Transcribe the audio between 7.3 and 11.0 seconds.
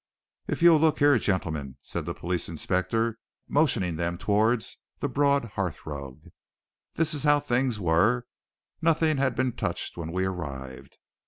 things were nothing had been touched when we arrived.